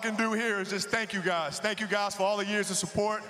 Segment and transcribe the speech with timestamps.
[0.00, 1.58] Can do here is just thank you guys.
[1.58, 3.22] Thank you guys for all the years of support.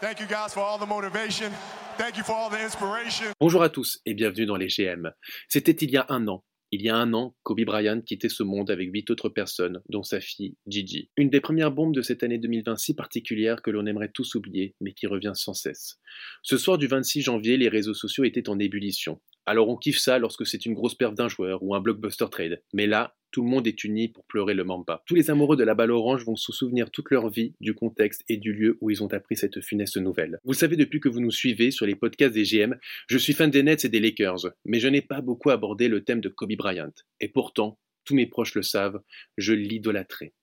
[0.00, 1.50] Thank you guys for all the motivation.
[1.96, 3.32] Thank you for all the inspiration.
[3.40, 5.10] Bonjour à tous et bienvenue dans les GM.
[5.48, 6.44] C'était il y a un an.
[6.70, 10.02] Il y a un an, Kobe Bryant quittait ce monde avec huit autres personnes, dont
[10.02, 11.10] sa fille, Gigi.
[11.16, 14.74] Une des premières bombes de cette année 2020 si particulière que l'on aimerait tous oublier,
[14.80, 15.98] mais qui revient sans cesse.
[16.42, 19.20] Ce soir du 26 janvier, les réseaux sociaux étaient en ébullition.
[19.46, 22.62] Alors on kiffe ça lorsque c'est une grosse perte d'un joueur ou un blockbuster trade.
[22.72, 25.02] Mais là, tout le monde est uni pour pleurer le Mamba.
[25.06, 28.22] Tous les amoureux de la balle orange vont se souvenir toute leur vie du contexte
[28.28, 30.38] et du lieu où ils ont appris cette funeste nouvelle.
[30.44, 32.76] Vous savez depuis que vous nous suivez sur les podcasts des GM,
[33.08, 36.04] je suis fan des Nets et des Lakers, mais je n'ai pas beaucoup abordé le
[36.04, 36.92] thème de Kobe Bryant.
[37.20, 39.00] Et pourtant, tous mes proches le savent,
[39.38, 40.34] je l'idolâtrais.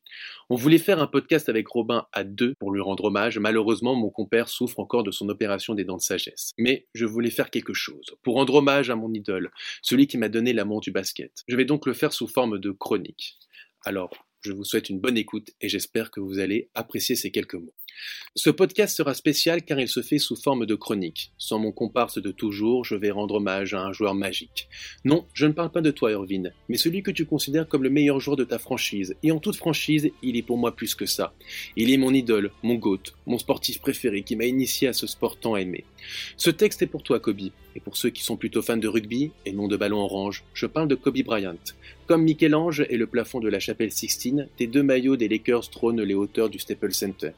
[0.49, 3.39] On voulait faire un podcast avec Robin à deux pour lui rendre hommage.
[3.39, 6.51] Malheureusement, mon compère souffre encore de son opération des dents de sagesse.
[6.57, 9.51] Mais je voulais faire quelque chose pour rendre hommage à mon idole,
[9.81, 11.43] celui qui m'a donné l'amour du basket.
[11.47, 13.37] Je vais donc le faire sous forme de chronique.
[13.85, 17.55] Alors, je vous souhaite une bonne écoute et j'espère que vous allez apprécier ces quelques
[17.55, 17.73] mots.
[18.35, 21.31] Ce podcast sera spécial car il se fait sous forme de chronique.
[21.37, 24.69] Sans mon comparse de toujours, je vais rendre hommage à un joueur magique.
[25.03, 27.89] Non, je ne parle pas de toi, Irvine, mais celui que tu considères comme le
[27.89, 29.15] meilleur joueur de ta franchise.
[29.23, 31.33] Et en toute franchise, il est pour moi plus que ça.
[31.75, 35.37] Il est mon idole, mon GOAT, mon sportif préféré qui m'a initié à ce sport
[35.37, 35.83] tant aimé.
[36.37, 37.49] Ce texte est pour toi, Kobe.
[37.75, 40.65] Et pour ceux qui sont plutôt fans de rugby et non de ballon orange, je
[40.65, 41.55] parle de Kobe Bryant.
[42.07, 46.01] Comme Michel-Ange et le plafond de la chapelle Sixtine, tes deux maillots des Lakers trônent
[46.01, 47.31] les hauteurs du Staples Center.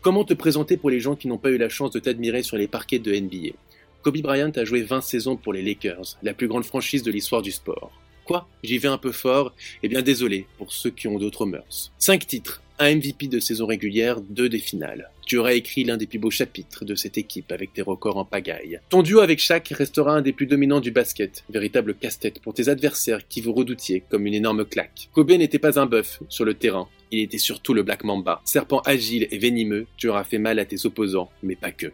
[0.00, 2.56] Comment te présenter pour les gens qui n'ont pas eu la chance de t'admirer sur
[2.56, 3.54] les parquets de NBA
[4.02, 7.40] Kobe Bryant a joué 20 saisons pour les Lakers, la plus grande franchise de l'histoire
[7.40, 7.92] du sport.
[8.24, 8.48] Quoi?
[8.64, 9.52] J'y vais un peu fort?
[9.82, 11.92] Eh bien désolé pour ceux qui ont d'autres mœurs.
[11.98, 15.10] 5 titres, un MVP de saison régulière, deux des finales.
[15.26, 18.24] Tu auras écrit l'un des plus beaux chapitres de cette équipe avec tes records en
[18.24, 18.80] pagaille.
[18.90, 22.68] Ton duo avec Shaq restera un des plus dominants du basket, véritable casse-tête pour tes
[22.68, 25.08] adversaires qui vous redoutiez comme une énorme claque.
[25.12, 28.40] Kobe n'était pas un bœuf sur le terrain, il était surtout le Black Mamba.
[28.44, 31.92] Serpent agile et venimeux, tu auras fait mal à tes opposants, mais pas que.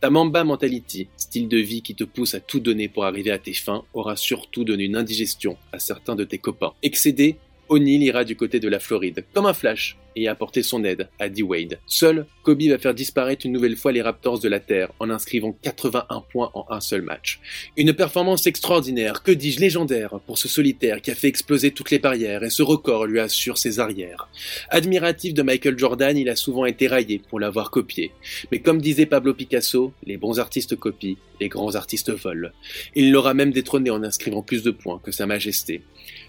[0.00, 3.38] Ta Mamba mentality, style de vie qui te pousse à tout donner pour arriver à
[3.38, 6.72] tes fins, aura surtout donné une indigestion à certains de tes copains.
[6.82, 7.36] Excédé,
[7.68, 11.28] O'Neill ira du côté de la Floride, comme un flash, et apporter son aide à
[11.28, 11.78] D-Wade.
[11.86, 15.52] Seul, Kobe va faire disparaître une nouvelle fois les Raptors de la Terre en inscrivant
[15.62, 17.38] 81 points en un seul match.
[17.76, 21.98] Une performance extraordinaire, que dis-je légendaire, pour ce solitaire qui a fait exploser toutes les
[21.98, 24.28] barrières et ce record lui assure ses arrières.
[24.70, 28.12] Admiratif de Michael Jordan, il a souvent été raillé pour l'avoir copié.
[28.50, 32.48] Mais comme disait Pablo Picasso, les bons artistes copient, les grands artistes volent.
[32.94, 35.82] Il l'aura même détrôné en inscrivant plus de points que Sa Majesté.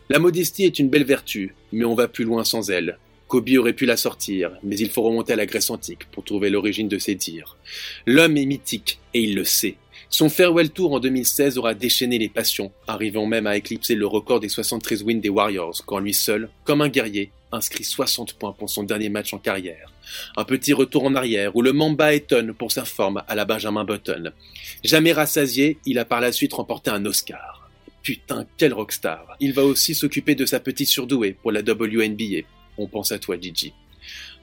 [0.09, 2.97] La modestie est une belle vertu, mais on va plus loin sans elle.
[3.27, 6.49] Kobe aurait pu la sortir, mais il faut remonter à la Grèce antique pour trouver
[6.49, 7.57] l'origine de ses dires.
[8.05, 9.75] L'homme est mythique, et il le sait.
[10.09, 14.39] Son farewell tour en 2016 aura déchaîné les passions, arrivant même à éclipser le record
[14.39, 18.69] des 73 wins des Warriors, quand lui seul, comme un guerrier, inscrit 60 points pour
[18.69, 19.91] son dernier match en carrière.
[20.37, 23.83] Un petit retour en arrière où le Mamba étonne pour sa forme à la Benjamin
[23.83, 24.31] Button.
[24.85, 27.56] Jamais rassasié, il a par la suite remporté un Oscar.
[28.07, 29.35] Putain, quel rockstar.
[29.41, 32.47] Il va aussi s'occuper de sa petite surdouée pour la WNBA.
[32.77, 33.73] On pense à toi, Gigi.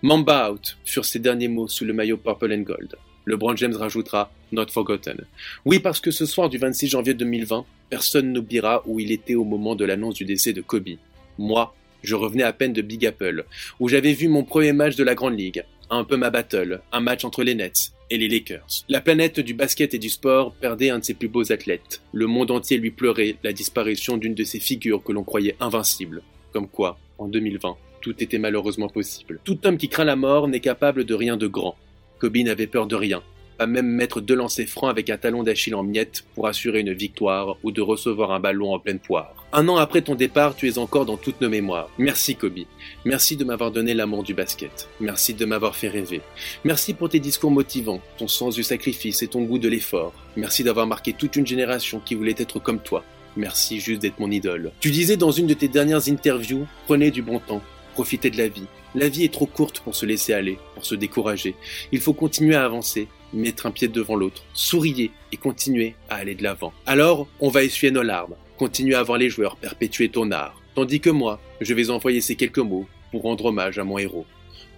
[0.02, 2.94] Mamba out furent ses derniers mots sous le maillot Purple and Gold.
[3.24, 5.24] LeBron James rajoutera Not Forgotten.
[5.64, 9.44] Oui, parce que ce soir du 26 janvier 2020, personne n'oubliera où il était au
[9.44, 10.98] moment de l'annonce du décès de Kobe.
[11.38, 11.74] Moi,
[12.04, 13.44] je revenais à peine de Big Apple,
[13.80, 17.00] où j'avais vu mon premier match de la Grande Ligue, un peu ma battle, un
[17.00, 18.84] match entre les Nets et les Lakers.
[18.88, 22.02] La planète du basket et du sport perdait un de ses plus beaux athlètes.
[22.12, 26.22] Le monde entier lui pleurait la disparition d'une de ses figures que l'on croyait invincible.
[26.52, 29.40] Comme quoi, en 2020, tout était malheureusement possible.
[29.44, 31.76] Tout homme qui craint la mort n'est capable de rien de grand.
[32.18, 33.22] Kobe n'avait peur de rien,
[33.58, 36.92] pas même mettre deux lancers francs avec un talon d'Achille en miettes pour assurer une
[36.92, 39.43] victoire ou de recevoir un ballon en pleine poire.
[39.56, 41.88] Un an après ton départ, tu es encore dans toutes nos mémoires.
[41.96, 42.64] Merci Kobe.
[43.04, 44.88] Merci de m'avoir donné l'amour du basket.
[44.98, 46.22] Merci de m'avoir fait rêver.
[46.64, 50.12] Merci pour tes discours motivants, ton sens du sacrifice et ton goût de l'effort.
[50.36, 53.04] Merci d'avoir marqué toute une génération qui voulait être comme toi.
[53.36, 54.72] Merci juste d'être mon idole.
[54.80, 57.62] Tu disais dans une de tes dernières interviews, prenez du bon temps,
[57.92, 58.66] profitez de la vie.
[58.96, 61.54] La vie est trop courte pour se laisser aller, pour se décourager.
[61.92, 66.34] Il faut continuer à avancer, mettre un pied devant l'autre, souriez et continuer à aller
[66.34, 66.72] de l'avant.
[66.86, 71.00] Alors, on va essuyer nos larmes, continuer à voir les joueurs perpétuer ton art, tandis
[71.00, 74.26] que moi, je vais envoyer ces quelques mots pour rendre hommage à mon héros.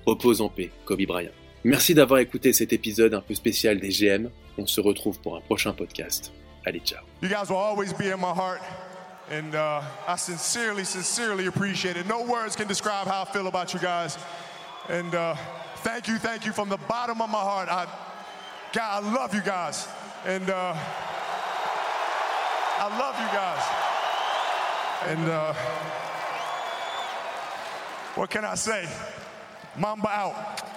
[0.06, 1.32] Repose en paix, Kobe Bryant.
[1.64, 4.30] Merci d'avoir écouté cet épisode un peu spécial des GM.
[4.56, 6.32] On se retrouve pour un prochain podcast.
[6.64, 7.00] Allez, ciao.
[7.22, 8.60] You guys will always be in my heart.
[9.30, 12.06] And uh, I sincerely, sincerely appreciate it.
[12.06, 14.16] No words can describe how I feel about you guys.
[14.88, 15.34] And uh,
[15.82, 17.68] thank you, thank you from the bottom of my heart.
[17.68, 17.86] I,
[18.72, 19.88] God, I love you guys.
[20.24, 20.76] And uh,
[22.78, 23.64] I love you guys.
[25.10, 25.54] And uh,
[28.14, 28.88] what can I say?
[29.76, 30.75] Mamba out.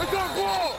[0.00, 0.69] 快干活。